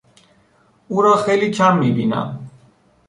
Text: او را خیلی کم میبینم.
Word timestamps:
او 0.87 1.01
را 1.01 1.15
خیلی 1.15 1.51
کم 1.51 1.77
میبینم. 1.77 2.49